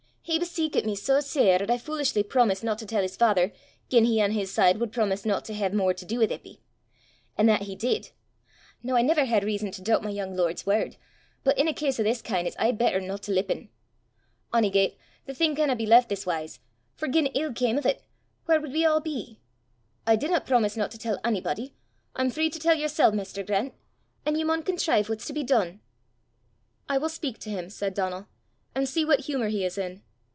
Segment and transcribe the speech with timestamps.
[0.23, 3.51] He beseekit me sae sair 'at I foolishly promised no to tell his faither
[3.89, 6.59] gien he on his side wud promise no to hae mair to du wi' Eppy.
[7.37, 8.11] An' that he did.
[8.81, 10.95] Noo I never had rizzon to doobt my yoong lord's word,
[11.43, 13.69] but in a case o' this kin' it's aye better no to lippen.
[14.53, 16.61] Ony gait, the thing canna be left this wise,
[16.95, 17.99] for gien ill cam o' 't,
[18.47, 19.41] whaur wud we a' be!
[20.07, 21.73] I didna promise no to tell onybody;
[22.15, 23.73] I'm free to tell yersel', maister Grant;
[24.25, 25.81] an' ye maun contrive what's to be dune."
[26.87, 28.27] "I will speak to him," said Donal,
[28.73, 30.03] "and see what humour he is in.